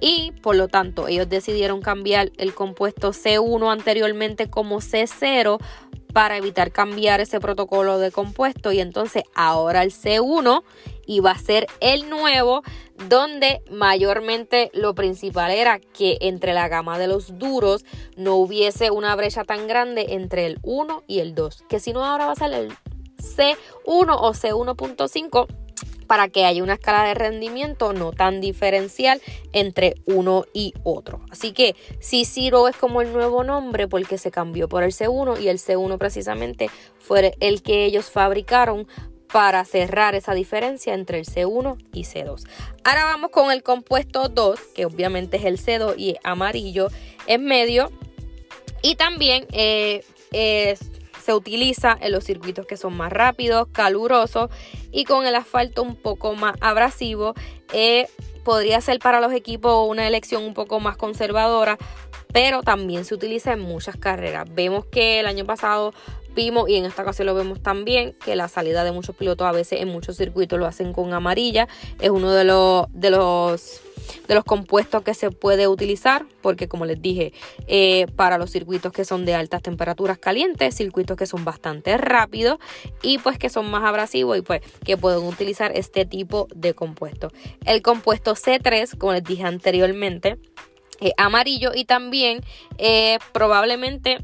y 0.00 0.32
por 0.40 0.56
lo 0.56 0.68
tanto 0.68 1.08
ellos 1.08 1.28
decidieron 1.28 1.82
cambiar 1.82 2.30
el 2.38 2.54
compuesto 2.54 3.10
C1 3.10 3.70
anteriormente 3.70 4.48
como 4.48 4.80
C0 4.80 5.58
para 6.12 6.36
evitar 6.36 6.72
cambiar 6.72 7.20
ese 7.20 7.40
protocolo 7.40 7.98
de 7.98 8.10
compuesto. 8.10 8.72
Y 8.72 8.80
entonces 8.80 9.24
ahora 9.34 9.82
el 9.82 9.92
C1 9.92 10.62
iba 11.06 11.30
a 11.30 11.38
ser 11.38 11.66
el 11.80 12.08
nuevo 12.08 12.62
donde 13.08 13.62
mayormente 13.70 14.70
lo 14.74 14.94
principal 14.94 15.50
era 15.50 15.80
que 15.80 16.18
entre 16.20 16.52
la 16.52 16.68
gama 16.68 16.98
de 16.98 17.08
los 17.08 17.38
duros 17.38 17.84
no 18.16 18.36
hubiese 18.36 18.90
una 18.90 19.16
brecha 19.16 19.44
tan 19.44 19.66
grande 19.66 20.06
entre 20.10 20.46
el 20.46 20.58
1 20.62 21.04
y 21.06 21.20
el 21.20 21.34
2 21.34 21.64
que 21.68 21.80
si 21.80 21.92
no 21.92 22.04
ahora 22.04 22.26
va 22.26 22.32
a 22.32 22.36
ser 22.36 22.52
el 22.52 22.72
C1 23.20 23.56
o 23.86 24.32
C1.5 24.32 25.46
para 26.10 26.26
que 26.26 26.44
haya 26.44 26.64
una 26.64 26.74
escala 26.74 27.04
de 27.04 27.14
rendimiento 27.14 27.92
no 27.92 28.10
tan 28.10 28.40
diferencial 28.40 29.22
entre 29.52 29.94
uno 30.06 30.44
y 30.52 30.74
otro. 30.82 31.20
Así 31.30 31.52
que 31.52 31.76
si 32.00 32.24
Zero 32.24 32.66
es 32.66 32.74
como 32.74 33.00
el 33.00 33.12
nuevo 33.12 33.44
nombre 33.44 33.86
porque 33.86 34.18
se 34.18 34.32
cambió 34.32 34.68
por 34.68 34.82
el 34.82 34.90
C1 34.90 35.40
y 35.40 35.46
el 35.46 35.58
C1 35.58 35.98
precisamente 35.98 36.68
fue 36.98 37.36
el 37.38 37.62
que 37.62 37.84
ellos 37.84 38.10
fabricaron 38.10 38.88
para 39.32 39.64
cerrar 39.64 40.16
esa 40.16 40.34
diferencia 40.34 40.94
entre 40.94 41.20
el 41.20 41.26
C1 41.26 41.78
y 41.92 42.02
C2. 42.02 42.44
Ahora 42.82 43.04
vamos 43.04 43.30
con 43.30 43.52
el 43.52 43.62
compuesto 43.62 44.28
2, 44.28 44.58
que 44.74 44.86
obviamente 44.86 45.36
es 45.36 45.44
el 45.44 45.58
C2 45.58 45.94
y 45.96 46.16
amarillo 46.24 46.88
en 47.28 47.44
medio. 47.44 47.92
Y 48.82 48.96
también 48.96 49.46
eh, 49.52 50.02
es 50.32 50.80
se 51.30 51.34
utiliza 51.34 51.96
en 52.00 52.10
los 52.10 52.24
circuitos 52.24 52.66
que 52.66 52.76
son 52.76 52.96
más 52.96 53.12
rápidos, 53.12 53.68
calurosos 53.70 54.50
y 54.90 55.04
con 55.04 55.26
el 55.26 55.36
asfalto 55.36 55.80
un 55.84 55.94
poco 55.94 56.34
más 56.34 56.56
abrasivo. 56.60 57.34
Eh, 57.72 58.08
podría 58.42 58.80
ser 58.80 58.98
para 58.98 59.20
los 59.20 59.32
equipos 59.32 59.88
una 59.88 60.08
elección 60.08 60.42
un 60.42 60.54
poco 60.54 60.80
más 60.80 60.96
conservadora, 60.96 61.78
pero 62.32 62.62
también 62.62 63.04
se 63.04 63.14
utiliza 63.14 63.52
en 63.52 63.60
muchas 63.60 63.96
carreras. 63.96 64.46
Vemos 64.52 64.84
que 64.86 65.20
el 65.20 65.26
año 65.26 65.44
pasado 65.44 65.92
vimos 66.34 66.68
y 66.68 66.76
en 66.76 66.84
esta 66.84 67.02
ocasión 67.02 67.26
lo 67.26 67.34
vemos 67.34 67.60
también 67.60 68.14
que 68.24 68.36
la 68.36 68.48
salida 68.48 68.84
de 68.84 68.92
muchos 68.92 69.16
pilotos 69.16 69.46
a 69.46 69.52
veces 69.52 69.80
en 69.80 69.88
muchos 69.88 70.16
circuitos 70.16 70.58
lo 70.58 70.66
hacen 70.66 70.92
con 70.92 71.12
amarilla. 71.12 71.68
Es 72.00 72.10
uno 72.10 72.32
de 72.32 72.44
los, 72.44 72.86
de 72.92 73.10
los 73.10 73.82
de 74.28 74.34
los 74.34 74.44
compuestos 74.44 75.02
que 75.02 75.14
se 75.14 75.30
puede 75.30 75.68
utilizar, 75.68 76.26
porque 76.40 76.68
como 76.68 76.84
les 76.84 77.00
dije, 77.00 77.32
eh, 77.66 78.06
para 78.16 78.38
los 78.38 78.50
circuitos 78.50 78.92
que 78.92 79.04
son 79.04 79.24
de 79.24 79.34
altas 79.34 79.62
temperaturas 79.62 80.18
calientes, 80.18 80.74
circuitos 80.74 81.16
que 81.16 81.26
son 81.26 81.44
bastante 81.44 81.96
rápidos 81.96 82.58
y 83.02 83.18
pues 83.18 83.38
que 83.38 83.48
son 83.48 83.70
más 83.70 83.84
abrasivos 83.84 84.38
y 84.38 84.42
pues 84.42 84.62
que 84.84 84.96
pueden 84.96 85.24
utilizar 85.24 85.72
este 85.74 86.04
tipo 86.04 86.48
de 86.54 86.74
compuestos. 86.74 87.32
El 87.64 87.82
compuesto 87.82 88.34
C3, 88.34 88.96
como 88.98 89.12
les 89.12 89.24
dije 89.24 89.44
anteriormente, 89.44 90.38
es 91.00 91.12
amarillo 91.16 91.72
y 91.74 91.84
también 91.84 92.40
eh, 92.78 93.18
probablemente 93.32 94.18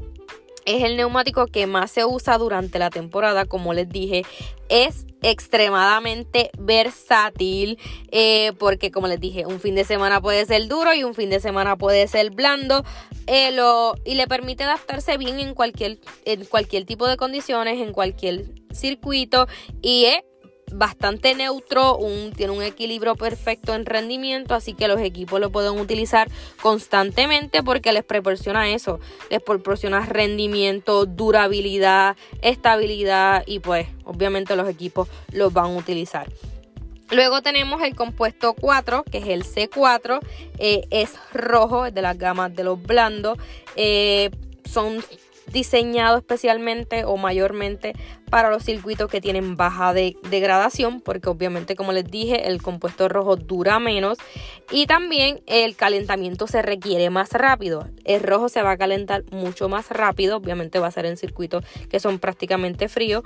es 0.65 0.83
el 0.83 0.97
neumático 0.97 1.47
que 1.47 1.65
más 1.65 1.91
se 1.91 2.03
usa 2.03 2.37
durante 2.37 2.77
la 2.77 2.89
temporada, 2.89 3.45
como 3.45 3.73
les 3.73 3.87
dije, 3.87 4.23
es 4.67 5.05
extremadamente 5.21 6.51
versátil 6.59 7.79
eh, 8.11 8.51
porque 8.59 8.91
como 8.91 9.07
les 9.07 9.19
dije 9.19 9.45
un 9.45 9.59
fin 9.59 9.75
de 9.75 9.83
semana 9.83 10.21
puede 10.21 10.45
ser 10.45 10.67
duro 10.67 10.93
y 10.93 11.03
un 11.03 11.15
fin 11.15 11.29
de 11.29 11.39
semana 11.39 11.75
puede 11.75 12.07
ser 12.07 12.31
blando 12.31 12.83
eh, 13.25 13.57
y 14.05 14.15
le 14.15 14.27
permite 14.27 14.65
adaptarse 14.65 15.17
bien 15.17 15.39
en 15.39 15.53
cualquier, 15.55 15.99
en 16.25 16.45
cualquier 16.45 16.85
tipo 16.85 17.07
de 17.07 17.17
condiciones 17.17 17.81
en 17.81 17.93
cualquier 17.93 18.45
circuito 18.71 19.47
y 19.81 20.05
bastante 20.71 21.33
neutro, 21.35 21.97
tiene 22.35 22.53
un 22.53 22.63
equilibrio 22.63 23.15
perfecto 23.15 23.73
en 23.73 23.85
rendimiento, 23.85 24.53
así 24.53 24.73
que 24.73 24.87
los 24.87 24.99
equipos 24.99 25.39
lo 25.39 25.51
pueden 25.51 25.79
utilizar 25.79 26.29
constantemente 26.61 27.63
porque 27.63 27.91
les 27.91 28.03
proporciona 28.03 28.69
eso, 28.69 28.99
les 29.29 29.41
proporciona 29.41 30.05
rendimiento, 30.05 31.05
durabilidad, 31.05 32.15
estabilidad 32.41 33.43
y 33.45 33.59
pues 33.59 33.87
obviamente 34.03 34.55
los 34.55 34.67
equipos 34.69 35.07
los 35.31 35.53
van 35.53 35.65
a 35.65 35.77
utilizar. 35.77 36.27
Luego 37.09 37.41
tenemos 37.41 37.81
el 37.83 37.95
compuesto 37.95 38.53
4, 38.53 39.03
que 39.09 39.19
es 39.19 39.27
el 39.27 39.45
C4, 39.45 40.19
eh, 40.57 40.81
es 40.91 41.13
rojo, 41.33 41.85
es 41.85 41.93
de 41.93 42.01
las 42.01 42.17
gamas 42.17 42.53
de 42.53 42.65
los 42.65 42.81
blandos, 42.81 43.37
eh, 43.77 44.29
son 44.65 45.01
diseñado 45.51 46.17
especialmente 46.17 47.05
o 47.05 47.15
mayormente 47.15 47.93
para 48.29 48.49
los 48.49 48.63
circuitos 48.63 49.09
que 49.09 49.21
tienen 49.21 49.55
baja 49.55 49.93
degradación, 49.93 51.01
porque 51.01 51.29
obviamente 51.29 51.75
como 51.75 51.91
les 51.91 52.05
dije 52.05 52.47
el 52.47 52.61
compuesto 52.61 53.07
rojo 53.07 53.35
dura 53.35 53.79
menos 53.79 54.17
y 54.71 54.85
también 54.85 55.41
el 55.45 55.75
calentamiento 55.75 56.47
se 56.47 56.61
requiere 56.61 57.09
más 57.09 57.31
rápido. 57.31 57.87
El 58.03 58.21
rojo 58.21 58.49
se 58.49 58.61
va 58.61 58.71
a 58.71 58.77
calentar 58.77 59.23
mucho 59.31 59.69
más 59.69 59.89
rápido, 59.91 60.37
obviamente 60.37 60.79
va 60.79 60.87
a 60.87 60.91
ser 60.91 61.05
en 61.05 61.17
circuitos 61.17 61.63
que 61.89 61.99
son 61.99 62.19
prácticamente 62.19 62.89
fríos 62.89 63.23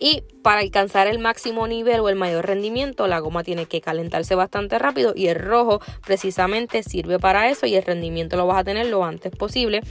y 0.00 0.24
para 0.42 0.60
alcanzar 0.60 1.06
el 1.06 1.18
máximo 1.18 1.68
nivel 1.68 2.00
o 2.00 2.08
el 2.08 2.16
mayor 2.16 2.46
rendimiento 2.46 3.06
la 3.06 3.20
goma 3.20 3.44
tiene 3.44 3.66
que 3.66 3.80
calentarse 3.80 4.34
bastante 4.34 4.78
rápido 4.78 5.12
y 5.14 5.28
el 5.28 5.36
rojo 5.36 5.80
precisamente 6.04 6.82
sirve 6.82 7.18
para 7.18 7.50
eso 7.50 7.66
y 7.66 7.74
el 7.76 7.84
rendimiento 7.84 8.36
lo 8.36 8.46
vas 8.46 8.58
a 8.60 8.64
tener 8.64 8.86
lo 8.86 9.04
antes 9.04 9.30
posible 9.32 9.82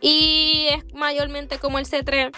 y 0.00 0.68
es 0.70 0.94
mayormente 0.94 1.58
como 1.58 1.78
el 1.78 1.86
C3 1.86 2.32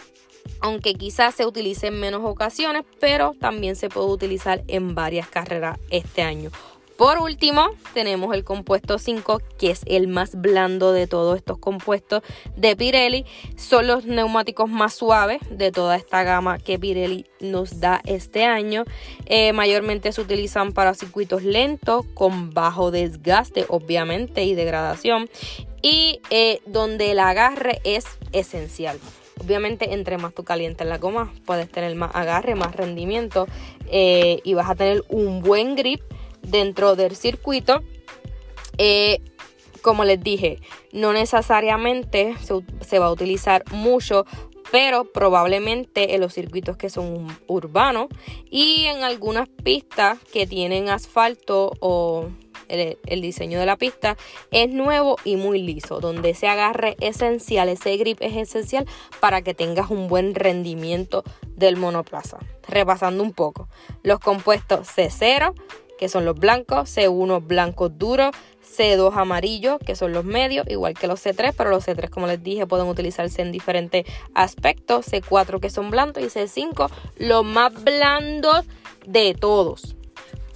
aunque 0.60 0.94
quizás 0.94 1.34
se 1.34 1.46
utilice 1.46 1.88
en 1.88 2.00
menos 2.00 2.22
ocasiones, 2.24 2.84
pero 3.00 3.34
también 3.38 3.76
se 3.76 3.88
puede 3.88 4.08
utilizar 4.08 4.62
en 4.68 4.94
varias 4.94 5.28
carreras 5.28 5.78
este 5.90 6.22
año. 6.22 6.50
Por 6.98 7.20
último, 7.20 7.68
tenemos 7.94 8.34
el 8.34 8.42
compuesto 8.42 8.98
5, 8.98 9.40
que 9.56 9.70
es 9.70 9.82
el 9.86 10.08
más 10.08 10.34
blando 10.34 10.90
de 10.92 11.06
todos 11.06 11.36
estos 11.36 11.56
compuestos 11.56 12.24
de 12.56 12.74
Pirelli. 12.74 13.24
Son 13.56 13.86
los 13.86 14.04
neumáticos 14.04 14.68
más 14.68 14.94
suaves 14.94 15.38
de 15.48 15.70
toda 15.70 15.94
esta 15.94 16.24
gama 16.24 16.58
que 16.58 16.76
Pirelli 16.76 17.24
nos 17.38 17.78
da 17.78 18.00
este 18.04 18.46
año. 18.46 18.82
Eh, 19.26 19.52
mayormente 19.52 20.10
se 20.10 20.20
utilizan 20.20 20.72
para 20.72 20.92
circuitos 20.92 21.44
lentos, 21.44 22.04
con 22.14 22.52
bajo 22.52 22.90
desgaste, 22.90 23.64
obviamente, 23.68 24.42
y 24.42 24.56
degradación. 24.56 25.30
Y 25.82 26.20
eh, 26.30 26.60
donde 26.66 27.12
el 27.12 27.20
agarre 27.20 27.80
es 27.84 28.06
esencial. 28.32 28.98
Obviamente, 29.40 29.94
entre 29.94 30.18
más 30.18 30.34
tú 30.34 30.44
calientes 30.44 30.86
la 30.86 30.98
goma, 30.98 31.32
puedes 31.46 31.70
tener 31.70 31.94
más 31.94 32.14
agarre, 32.14 32.54
más 32.54 32.74
rendimiento 32.74 33.46
eh, 33.86 34.40
y 34.44 34.54
vas 34.54 34.68
a 34.68 34.74
tener 34.74 35.04
un 35.08 35.40
buen 35.40 35.76
grip 35.76 36.00
dentro 36.42 36.96
del 36.96 37.16
circuito. 37.16 37.82
Eh, 38.78 39.20
como 39.82 40.04
les 40.04 40.22
dije, 40.22 40.58
no 40.92 41.12
necesariamente 41.12 42.34
se, 42.80 42.98
va 42.98 43.06
a 43.06 43.12
utilizar 43.12 43.64
mucho, 43.72 44.26
pero 44.70 45.04
probablemente 45.04 46.14
en 46.14 46.20
los 46.20 46.34
circuitos 46.34 46.76
que 46.76 46.90
son 46.90 47.26
urbanos 47.46 48.08
y 48.50 48.84
en 48.84 49.04
algunas 49.04 49.48
pistas 49.48 50.18
que 50.32 50.46
tienen 50.46 50.88
asfalto 50.88 51.72
o 51.80 52.28
el, 52.68 53.20
diseño 53.20 53.58
de 53.58 53.66
la 53.66 53.76
pista 53.76 54.16
es 54.50 54.70
nuevo 54.70 55.16
y 55.24 55.36
muy 55.36 55.62
liso, 55.62 56.00
donde 56.00 56.30
ese 56.30 56.48
agarre 56.48 56.96
esencial, 57.00 57.68
ese 57.68 57.96
grip 57.96 58.18
es 58.20 58.36
esencial 58.36 58.86
para 59.20 59.42
que 59.42 59.54
tengas 59.54 59.90
un 59.90 60.08
buen 60.08 60.34
rendimiento 60.34 61.24
del 61.56 61.76
monoplaza. 61.76 62.38
Repasando 62.66 63.22
un 63.22 63.32
poco, 63.32 63.68
los 64.02 64.20
compuestos 64.20 64.88
C0, 64.88 65.54
que 65.98 66.08
son 66.08 66.24
los 66.24 66.38
blancos, 66.38 66.96
C1 66.96 67.46
blancos 67.46 67.98
duros, 67.98 68.34
C2 68.76 69.16
amarillos, 69.16 69.78
que 69.84 69.96
son 69.96 70.12
los 70.12 70.24
medios, 70.24 70.66
igual 70.68 70.94
que 70.94 71.08
los 71.08 71.24
C3, 71.24 71.54
pero 71.56 71.70
los 71.70 71.86
C3, 71.86 72.08
como 72.10 72.26
les 72.26 72.42
dije, 72.42 72.66
pueden 72.66 72.86
utilizarse 72.86 73.42
en 73.42 73.50
diferentes 73.50 74.04
aspectos, 74.34 75.06
C4 75.10 75.60
que 75.60 75.70
son 75.70 75.90
blancos 75.90 76.22
y 76.22 76.26
C5 76.26 76.88
los 77.16 77.44
más 77.44 77.72
blandos 77.82 78.64
de 79.06 79.34
todos. 79.34 79.97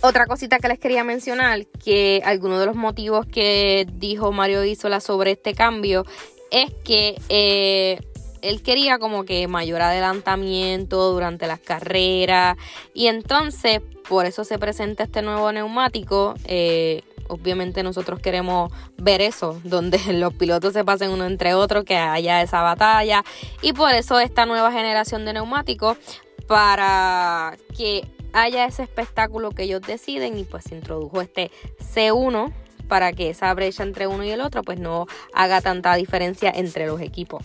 Otra 0.03 0.27
cosita 0.27 0.59
que 0.59 0.69
les 0.69 0.79
quería 0.79 1.05
mencionar, 1.05 1.65
que 1.67 2.23
alguno 2.25 2.59
de 2.59 2.67
los 2.67 2.75
motivos 2.75 3.25
que 3.27 3.87
dijo 3.95 4.33
Mario 4.33 4.65
Isola 4.65 5.01
sobre 5.01 5.33
este 5.33 5.55
cambio 5.55 6.05
es 6.51 6.73
que 6.85 7.15
eh, 7.29 8.01
él 8.43 8.63
quería 8.63 8.99
como 8.99 9.25
que 9.25 9.47
mayor 9.47 9.81
adelantamiento 9.81 11.13
durante 11.13 11.47
las 11.47 11.61
carreras 11.61 12.57
y 12.95 13.07
entonces 13.07 13.81
por 14.09 14.27
eso 14.27 14.45
se 14.45 14.59
presenta 14.59 15.05
este 15.05 15.23
nuevo 15.23 15.53
neumático. 15.53 16.35
Eh, 16.45 17.03
Obviamente 17.29 17.83
nosotros 17.83 18.21
queremos 18.21 18.71
ver 18.99 19.23
eso, 19.23 19.59
donde 19.65 19.99
los 20.13 20.35
pilotos 20.35 20.75
se 20.75 20.85
pasen 20.85 21.11
uno 21.11 21.25
entre 21.25 21.55
otros, 21.55 21.85
que 21.85 21.97
haya 21.97 22.43
esa 22.43 22.61
batalla. 22.61 23.25
Y 23.63 23.73
por 23.73 23.95
eso 23.95 24.21
esta 24.21 24.45
nueva 24.45 24.71
generación 24.71 25.25
de 25.25 25.33
neumáticos, 25.33 25.97
para 26.47 27.57
que 27.75 28.05
haya 28.33 28.65
ese 28.67 28.83
espectáculo 28.83 29.51
que 29.51 29.65
ellos 29.65 29.83
deciden 29.83 30.39
y 30.39 30.45
pues 30.45 30.65
se 30.65 30.75
introdujo 30.75 31.21
este 31.21 31.51
C1 31.79 32.53
para 32.89 33.13
que 33.13 33.31
esa 33.31 33.53
brecha 33.55 33.83
entre 33.83 34.07
uno 34.07 34.25
y 34.25 34.31
el 34.31 34.41
otro 34.41 34.63
pues 34.63 34.79
no 34.79 35.07
haga 35.33 35.61
tanta 35.61 35.95
diferencia 35.95 36.53
entre 36.55 36.87
los 36.87 37.01
equipos. 37.01 37.43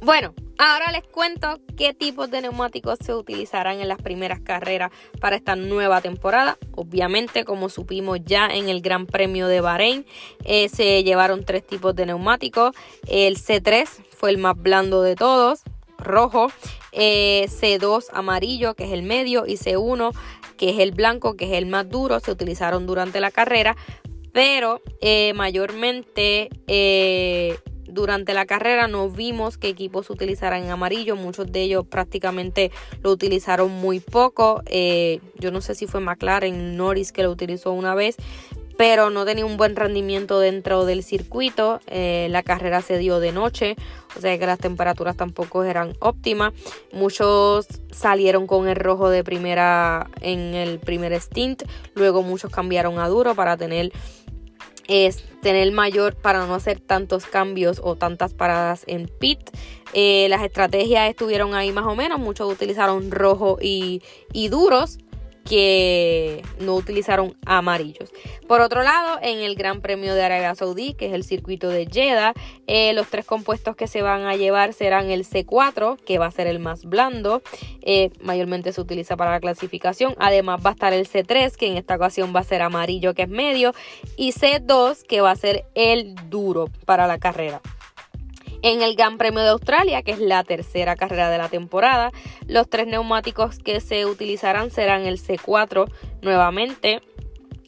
Bueno, 0.00 0.32
ahora 0.58 0.92
les 0.92 1.02
cuento 1.02 1.58
qué 1.76 1.92
tipos 1.92 2.30
de 2.30 2.40
neumáticos 2.40 2.98
se 3.04 3.14
utilizarán 3.14 3.80
en 3.80 3.88
las 3.88 4.00
primeras 4.00 4.38
carreras 4.40 4.92
para 5.20 5.34
esta 5.34 5.56
nueva 5.56 6.00
temporada. 6.00 6.56
Obviamente, 6.76 7.44
como 7.44 7.68
supimos 7.68 8.20
ya 8.24 8.46
en 8.46 8.68
el 8.68 8.80
Gran 8.80 9.06
Premio 9.06 9.48
de 9.48 9.60
Bahrein, 9.60 10.06
eh, 10.44 10.68
se 10.68 11.02
llevaron 11.02 11.44
tres 11.44 11.66
tipos 11.66 11.96
de 11.96 12.06
neumáticos. 12.06 12.76
El 13.08 13.36
C3 13.36 13.86
fue 14.16 14.30
el 14.30 14.38
más 14.38 14.56
blando 14.56 15.02
de 15.02 15.16
todos, 15.16 15.62
rojo. 16.08 16.48
Eh, 16.92 17.46
C2 17.48 18.06
amarillo, 18.12 18.74
que 18.74 18.84
es 18.84 18.92
el 18.92 19.02
medio, 19.02 19.46
y 19.46 19.56
C1, 19.56 20.12
que 20.56 20.70
es 20.70 20.78
el 20.80 20.92
blanco, 20.92 21.36
que 21.36 21.44
es 21.44 21.52
el 21.52 21.66
más 21.66 21.88
duro. 21.88 22.18
Se 22.18 22.32
utilizaron 22.32 22.86
durante 22.86 23.20
la 23.20 23.30
carrera, 23.30 23.76
pero 24.32 24.80
eh, 25.00 25.32
mayormente 25.34 26.48
durante 27.88 28.34
la 28.34 28.46
carrera 28.46 28.86
no 28.86 29.08
vimos 29.08 29.58
que 29.58 29.68
equipos 29.68 30.10
utilizaran 30.10 30.70
amarillo, 30.70 31.16
muchos 31.16 31.50
de 31.50 31.62
ellos 31.62 31.86
prácticamente 31.86 32.70
lo 33.02 33.10
utilizaron 33.10 33.70
muy 33.70 34.00
poco. 34.00 34.62
Eh, 34.66 35.20
yo 35.38 35.50
no 35.50 35.60
sé 35.60 35.74
si 35.74 35.86
fue 35.86 36.00
McLaren, 36.00 36.76
Norris 36.76 37.12
que 37.12 37.22
lo 37.22 37.30
utilizó 37.30 37.72
una 37.72 37.94
vez, 37.94 38.16
pero 38.76 39.10
no 39.10 39.24
tenía 39.24 39.44
un 39.44 39.56
buen 39.56 39.74
rendimiento 39.74 40.38
dentro 40.38 40.84
del 40.84 41.02
circuito. 41.02 41.80
Eh, 41.86 42.28
la 42.30 42.42
carrera 42.42 42.82
se 42.82 42.98
dio 42.98 43.20
de 43.20 43.32
noche, 43.32 43.76
o 44.16 44.20
sea 44.20 44.38
que 44.38 44.46
las 44.46 44.58
temperaturas 44.58 45.16
tampoco 45.16 45.64
eran 45.64 45.94
óptimas. 46.00 46.52
Muchos 46.92 47.66
salieron 47.90 48.46
con 48.46 48.68
el 48.68 48.76
rojo 48.76 49.10
de 49.10 49.24
primera 49.24 50.08
en 50.20 50.54
el 50.54 50.78
primer 50.78 51.12
stint, 51.20 51.62
luego 51.94 52.22
muchos 52.22 52.50
cambiaron 52.50 52.98
a 52.98 53.08
duro 53.08 53.34
para 53.34 53.56
tener 53.56 53.92
es 54.88 55.22
tener 55.42 55.70
mayor 55.70 56.16
para 56.16 56.46
no 56.46 56.54
hacer 56.54 56.80
tantos 56.80 57.26
cambios 57.26 57.80
o 57.84 57.94
tantas 57.96 58.32
paradas 58.32 58.84
en 58.86 59.06
pit. 59.06 59.38
Eh, 59.92 60.26
las 60.30 60.42
estrategias 60.42 61.10
estuvieron 61.10 61.54
ahí 61.54 61.72
más 61.72 61.84
o 61.84 61.94
menos. 61.94 62.18
Muchos 62.18 62.50
utilizaron 62.50 63.10
rojo 63.10 63.58
y, 63.60 64.02
y 64.32 64.48
duros 64.48 64.98
que 65.48 66.42
no 66.60 66.74
utilizaron 66.74 67.34
amarillos. 67.46 68.12
Por 68.46 68.60
otro 68.60 68.82
lado, 68.82 69.18
en 69.22 69.38
el 69.38 69.54
Gran 69.54 69.80
Premio 69.80 70.14
de 70.14 70.22
Arabia 70.22 70.54
Saudí, 70.54 70.92
que 70.92 71.06
es 71.06 71.14
el 71.14 71.24
circuito 71.24 71.70
de 71.70 71.86
Jeddah, 71.86 72.34
eh, 72.66 72.92
los 72.92 73.08
tres 73.08 73.24
compuestos 73.24 73.74
que 73.74 73.86
se 73.86 74.02
van 74.02 74.26
a 74.26 74.36
llevar 74.36 74.74
serán 74.74 75.10
el 75.10 75.24
C4, 75.24 75.96
que 76.04 76.18
va 76.18 76.26
a 76.26 76.30
ser 76.30 76.46
el 76.46 76.58
más 76.58 76.84
blando, 76.84 77.42
eh, 77.80 78.10
mayormente 78.20 78.72
se 78.72 78.80
utiliza 78.80 79.16
para 79.16 79.30
la 79.30 79.40
clasificación. 79.40 80.14
Además 80.18 80.60
va 80.64 80.70
a 80.70 80.72
estar 80.74 80.92
el 80.92 81.08
C3, 81.08 81.56
que 81.56 81.68
en 81.68 81.78
esta 81.78 81.96
ocasión 81.96 82.32
va 82.36 82.40
a 82.40 82.44
ser 82.44 82.60
amarillo, 82.60 83.14
que 83.14 83.22
es 83.22 83.28
medio, 83.28 83.72
y 84.16 84.32
C2, 84.32 85.02
que 85.02 85.22
va 85.22 85.30
a 85.30 85.36
ser 85.36 85.64
el 85.74 86.14
duro 86.28 86.68
para 86.84 87.06
la 87.06 87.18
carrera. 87.18 87.62
En 88.62 88.82
el 88.82 88.96
Gran 88.96 89.18
Premio 89.18 89.42
de 89.42 89.50
Australia, 89.50 90.02
que 90.02 90.10
es 90.10 90.18
la 90.18 90.42
tercera 90.42 90.96
carrera 90.96 91.30
de 91.30 91.38
la 91.38 91.48
temporada, 91.48 92.10
los 92.46 92.68
tres 92.68 92.88
neumáticos 92.88 93.58
que 93.58 93.80
se 93.80 94.04
utilizarán 94.04 94.70
serán 94.70 95.06
el 95.06 95.18
C4 95.20 95.88
nuevamente, 96.22 97.00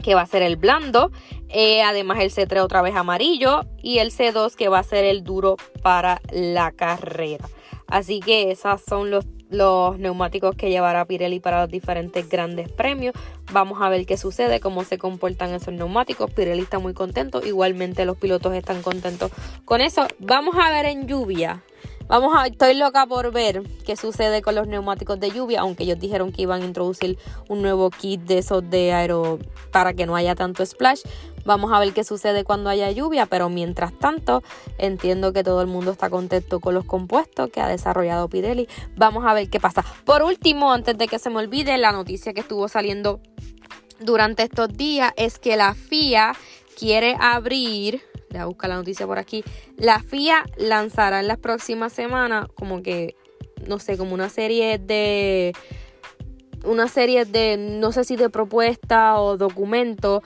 que 0.02 0.14
va 0.14 0.22
a 0.22 0.26
ser 0.26 0.42
el 0.42 0.56
blando, 0.56 1.12
eh, 1.48 1.82
además 1.82 2.18
el 2.20 2.30
C3 2.30 2.60
otra 2.62 2.82
vez 2.82 2.96
amarillo 2.96 3.62
y 3.82 3.98
el 3.98 4.10
C2 4.10 4.56
que 4.56 4.68
va 4.68 4.80
a 4.80 4.82
ser 4.82 5.04
el 5.04 5.22
duro 5.22 5.56
para 5.82 6.20
la 6.32 6.72
carrera. 6.72 7.48
Así 7.86 8.20
que 8.20 8.50
esos 8.50 8.80
son 8.82 9.10
los, 9.10 9.26
los 9.50 9.98
neumáticos 9.98 10.54
que 10.54 10.70
llevará 10.70 11.04
Pirelli 11.04 11.40
para 11.40 11.62
los 11.62 11.70
diferentes 11.70 12.28
grandes 12.28 12.70
premios. 12.70 13.14
Vamos 13.52 13.82
a 13.82 13.88
ver 13.88 14.06
qué 14.06 14.16
sucede, 14.16 14.60
cómo 14.60 14.84
se 14.84 14.96
comportan 14.96 15.52
esos 15.52 15.74
neumáticos. 15.74 16.30
Pirelli 16.30 16.62
está 16.62 16.78
muy 16.78 16.94
contento, 16.94 17.44
igualmente 17.44 18.04
los 18.04 18.16
pilotos 18.16 18.54
están 18.54 18.82
contentos 18.82 19.30
con 19.64 19.80
eso. 19.80 20.06
Vamos 20.18 20.56
a 20.58 20.70
ver 20.70 20.86
en 20.86 21.06
lluvia 21.06 21.62
Vamos 22.10 22.36
a, 22.36 22.48
estoy 22.48 22.74
loca 22.74 23.06
por 23.06 23.30
ver 23.30 23.62
qué 23.86 23.94
sucede 23.94 24.42
con 24.42 24.56
los 24.56 24.66
neumáticos 24.66 25.20
de 25.20 25.30
lluvia, 25.30 25.60
aunque 25.60 25.84
ellos 25.84 26.00
dijeron 26.00 26.32
que 26.32 26.42
iban 26.42 26.60
a 26.60 26.64
introducir 26.64 27.16
un 27.48 27.62
nuevo 27.62 27.88
kit 27.90 28.20
de 28.22 28.38
esos 28.38 28.68
de 28.68 28.92
aero 28.92 29.38
para 29.70 29.94
que 29.94 30.06
no 30.06 30.16
haya 30.16 30.34
tanto 30.34 30.66
splash. 30.66 31.02
Vamos 31.44 31.72
a 31.72 31.78
ver 31.78 31.92
qué 31.92 32.02
sucede 32.02 32.42
cuando 32.42 32.68
haya 32.68 32.90
lluvia, 32.90 33.26
pero 33.26 33.48
mientras 33.48 33.96
tanto 33.96 34.42
entiendo 34.76 35.32
que 35.32 35.44
todo 35.44 35.60
el 35.60 35.68
mundo 35.68 35.92
está 35.92 36.10
contento 36.10 36.58
con 36.58 36.74
los 36.74 36.84
compuestos 36.84 37.48
que 37.50 37.60
ha 37.60 37.68
desarrollado 37.68 38.28
Pirelli. 38.28 38.68
Vamos 38.96 39.24
a 39.24 39.32
ver 39.32 39.48
qué 39.48 39.60
pasa. 39.60 39.84
Por 40.04 40.24
último, 40.24 40.72
antes 40.72 40.98
de 40.98 41.06
que 41.06 41.20
se 41.20 41.30
me 41.30 41.36
olvide, 41.36 41.78
la 41.78 41.92
noticia 41.92 42.32
que 42.32 42.40
estuvo 42.40 42.66
saliendo 42.66 43.20
durante 44.00 44.42
estos 44.42 44.76
días 44.76 45.12
es 45.14 45.38
que 45.38 45.56
la 45.56 45.74
FIA 45.74 46.32
quiere 46.76 47.16
abrir 47.20 48.02
a 48.38 48.46
buscar 48.46 48.70
la 48.70 48.76
noticia 48.76 49.06
por 49.06 49.18
aquí. 49.18 49.44
La 49.76 50.00
FIA 50.00 50.44
lanzará 50.56 51.20
en 51.20 51.28
las 51.28 51.38
próximas 51.38 51.92
semanas 51.92 52.48
como 52.54 52.82
que, 52.82 53.16
no 53.66 53.78
sé, 53.78 53.96
como 53.96 54.14
una 54.14 54.28
serie 54.28 54.78
de... 54.78 55.52
Una 56.62 56.88
serie 56.88 57.24
de, 57.24 57.56
no 57.56 57.90
sé 57.90 58.04
si 58.04 58.16
de 58.16 58.28
propuestas 58.28 59.14
o 59.16 59.38
documentos 59.38 60.22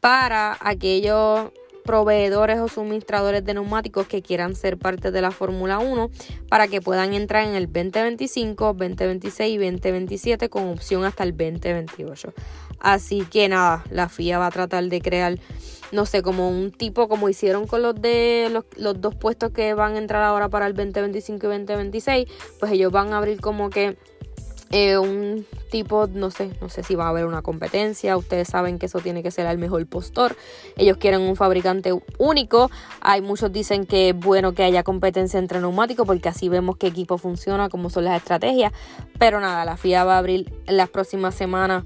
para 0.00 0.56
aquellos 0.60 1.50
proveedores 1.84 2.58
o 2.58 2.68
suministradores 2.68 3.44
de 3.44 3.54
neumáticos 3.54 4.06
que 4.06 4.22
quieran 4.22 4.56
ser 4.56 4.78
parte 4.78 5.10
de 5.10 5.20
la 5.20 5.30
Fórmula 5.30 5.78
1 5.78 6.10
para 6.48 6.66
que 6.66 6.80
puedan 6.80 7.12
entrar 7.12 7.46
en 7.46 7.54
el 7.54 7.66
2025, 7.66 8.72
2026 8.72 9.54
y 9.54 9.58
2027 9.58 10.48
con 10.48 10.68
opción 10.68 11.04
hasta 11.04 11.22
el 11.22 11.36
2028. 11.36 12.32
Así 12.80 13.22
que 13.30 13.48
nada, 13.48 13.84
la 13.90 14.08
FIA 14.08 14.38
va 14.38 14.46
a 14.46 14.50
tratar 14.50 14.84
de 14.84 15.00
crear 15.00 15.38
no 15.94 16.06
sé, 16.06 16.22
como 16.22 16.48
un 16.48 16.72
tipo 16.72 17.08
como 17.08 17.28
hicieron 17.28 17.66
con 17.66 17.82
los 17.82 17.94
de 18.00 18.50
los, 18.76 19.00
dos 19.00 19.14
puestos 19.14 19.52
que 19.52 19.74
van 19.74 19.94
a 19.94 19.98
entrar 19.98 20.22
ahora 20.22 20.48
para 20.48 20.66
el 20.66 20.74
2025 20.74 21.46
y 21.46 21.48
2026, 21.48 22.26
pues 22.58 22.72
ellos 22.72 22.92
van 22.92 23.12
a 23.12 23.18
abrir 23.18 23.40
como 23.40 23.70
que 23.70 23.96
eh, 24.70 24.98
un 24.98 25.46
tipo, 25.70 26.08
no 26.08 26.32
sé, 26.32 26.50
no 26.60 26.68
sé 26.68 26.82
si 26.82 26.96
va 26.96 27.06
a 27.06 27.08
haber 27.10 27.26
una 27.26 27.42
competencia, 27.42 28.16
ustedes 28.16 28.48
saben 28.48 28.78
que 28.78 28.86
eso 28.86 28.98
tiene 28.98 29.22
que 29.22 29.30
ser 29.30 29.46
el 29.46 29.56
mejor 29.56 29.86
postor, 29.86 30.36
ellos 30.76 30.96
quieren 30.96 31.20
un 31.20 31.36
fabricante 31.36 31.92
único, 32.18 32.70
hay 33.00 33.20
muchos 33.20 33.52
dicen 33.52 33.86
que 33.86 34.08
es 34.08 34.18
bueno 34.18 34.52
que 34.52 34.64
haya 34.64 34.82
competencia 34.82 35.38
entre 35.38 35.60
neumáticos 35.60 36.06
porque 36.06 36.28
así 36.28 36.48
vemos 36.48 36.76
qué 36.76 36.88
equipo 36.88 37.18
funciona, 37.18 37.68
cómo 37.68 37.88
son 37.88 38.04
las 38.04 38.16
estrategias, 38.16 38.72
pero 39.18 39.38
nada, 39.38 39.64
la 39.64 39.76
FIA 39.76 40.04
va 40.04 40.16
a 40.16 40.18
abrir 40.18 40.52
las 40.66 40.88
próximas 40.88 41.36
semanas 41.36 41.84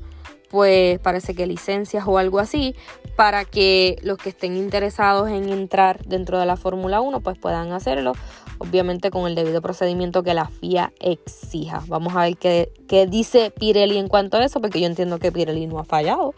pues 0.49 0.99
parece 1.01 1.35
que 1.35 1.47
licencias 1.47 2.05
o 2.07 2.19
algo 2.19 2.39
así, 2.39 2.75
para 3.17 3.45
que 3.45 3.97
los 4.03 4.19
que 4.19 4.31
estén 4.31 4.57
interesados 4.57 5.29
en 5.29 5.49
entrar 5.49 6.05
dentro 6.05 6.39
de 6.39 6.47
la 6.47 6.57
Fórmula 6.57 7.01
1 7.01 7.21
pues 7.21 7.39
puedan 7.39 7.73
hacerlo, 7.73 8.13
obviamente 8.59 9.11
con 9.11 9.27
el 9.27 9.35
debido 9.35 9.61
procedimiento 9.61 10.23
que 10.23 10.35
la 10.35 10.47
FIA 10.47 10.93
exija. 11.01 11.83
Vamos 11.89 12.15
a 12.17 12.23
ver 12.23 12.37
qué, 12.37 12.73
qué 12.89 13.07
dice 13.07 13.51
Pirelli 13.51 13.99
en 13.99 14.09
cuanto 14.09 14.37
a 14.37 14.45
eso, 14.45 14.61
porque 14.61 14.81
yo 14.81 14.87
entiendo 14.87 15.19
que 15.19 15.33
Pirelli 15.33 15.67
no 15.67 15.79
ha 15.79 15.85
fallado, 15.85 16.35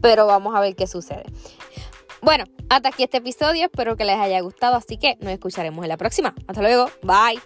pero 0.00 0.26
vamos 0.26 0.54
a 0.54 0.60
ver 0.60 0.74
qué 0.74 0.86
sucede. 0.86 1.24
Bueno, 2.22 2.44
hasta 2.68 2.90
aquí 2.90 3.02
este 3.02 3.16
episodio, 3.18 3.64
espero 3.64 3.96
que 3.96 4.04
les 4.04 4.16
haya 4.16 4.40
gustado, 4.40 4.76
así 4.76 4.96
que 4.96 5.16
nos 5.20 5.32
escucharemos 5.32 5.84
en 5.84 5.88
la 5.88 5.96
próxima. 5.96 6.34
Hasta 6.46 6.62
luego, 6.62 6.88
bye. 7.02 7.40